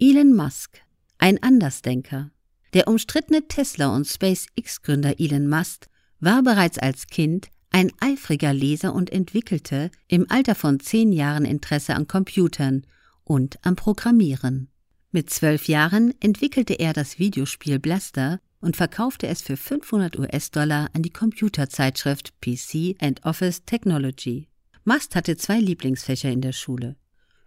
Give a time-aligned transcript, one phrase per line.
[0.00, 0.80] Elon Musk,
[1.18, 2.30] ein Andersdenker.
[2.72, 5.88] Der umstrittene Tesla- und SpaceX-Gründer Elon Musk
[6.20, 11.96] war bereits als Kind ein eifriger Leser und entwickelte im Alter von zehn Jahren Interesse
[11.96, 12.86] an Computern
[13.24, 14.68] und am Programmieren.
[15.10, 21.02] Mit zwölf Jahren entwickelte er das Videospiel Blaster und verkaufte es für 500 US-Dollar an
[21.02, 24.46] die Computerzeitschrift PC and Office Technology.
[24.84, 26.94] Mast hatte zwei Lieblingsfächer in der Schule.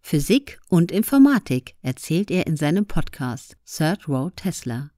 [0.02, 4.92] Physik und Informatik erzählt er in seinem Podcast Third Row Tesla.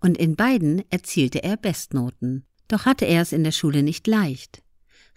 [0.00, 2.46] Und in beiden erzielte er Bestnoten.
[2.68, 4.62] Doch hatte er es in der Schule nicht leicht.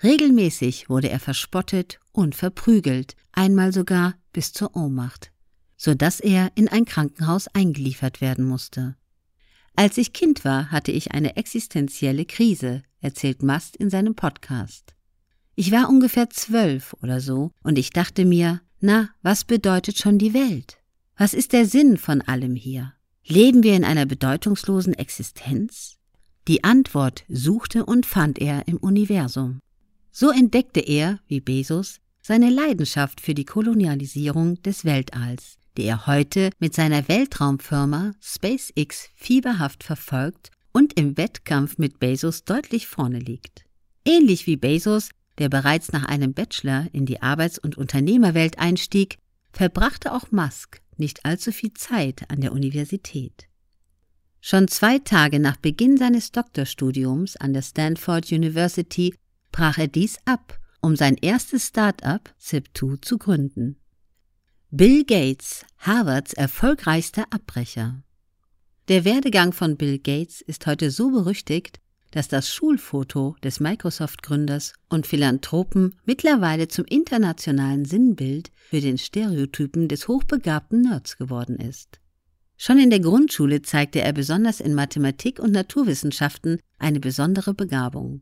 [0.04, 5.32] Regelmäßig wurde er verspottet und verprügelt, einmal sogar bis zur Ohnmacht,
[5.78, 8.96] so dass er in ein Krankenhaus eingeliefert werden musste.
[9.76, 14.96] Als ich Kind war, hatte ich eine existenzielle Krise, erzählt Mast in seinem Podcast.
[15.56, 20.34] Ich war ungefähr zwölf oder so und ich dachte mir, na, was bedeutet schon die
[20.34, 20.78] Welt?
[21.18, 22.94] Was ist der Sinn von allem hier?
[23.26, 25.98] Leben wir in einer bedeutungslosen Existenz?
[26.48, 29.60] Die Antwort suchte und fand er im Universum.
[30.12, 36.50] So entdeckte er, wie Bezos, seine Leidenschaft für die Kolonialisierung des Weltalls, die er heute
[36.60, 43.66] mit seiner Weltraumfirma SpaceX fieberhaft verfolgt und im Wettkampf mit Bezos deutlich vorne liegt.
[44.06, 45.10] Ähnlich wie Bezos,
[45.40, 49.18] der bereits nach einem Bachelor in die Arbeits- und Unternehmerwelt einstieg,
[49.52, 53.48] verbrachte auch Musk nicht allzu viel Zeit an der Universität.
[54.42, 59.16] Schon zwei Tage nach Beginn seines Doktorstudiums an der Stanford University
[59.52, 63.78] brach er dies ab, um sein erstes Start-up Zip2 zu gründen.
[64.72, 68.04] Bill Gates, Harvards erfolgreichster Abbrecher.
[68.88, 71.80] Der Werdegang von Bill Gates ist heute so berüchtigt,
[72.12, 80.08] dass das Schulfoto des Microsoft-Gründers und Philanthropen mittlerweile zum internationalen Sinnbild für den Stereotypen des
[80.08, 82.00] hochbegabten Nerds geworden ist.
[82.58, 88.22] Schon in der Grundschule zeigte er besonders in Mathematik und Naturwissenschaften eine besondere Begabung.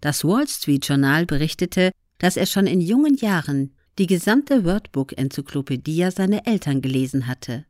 [0.00, 6.46] Das Wall Street Journal berichtete, dass er schon in jungen Jahren die gesamte Wordbook-Enzyklopädie seiner
[6.46, 7.66] Eltern gelesen hatte.